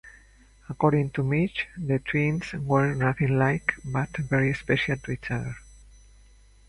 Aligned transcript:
According 0.67 1.11
to 1.11 1.23
Midge, 1.23 1.67
the 1.77 1.99
twins 1.99 2.53
were 2.53 2.95
nothing 2.95 3.37
like, 3.37 3.73
but 3.85 4.09
very 4.17 4.51
special 4.55 4.97
to 4.97 5.11
each 5.11 5.29
other. 5.29 5.53